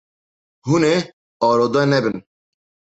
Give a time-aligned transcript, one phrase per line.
[0.67, 0.95] Hûn ê
[1.47, 2.17] arode nebin.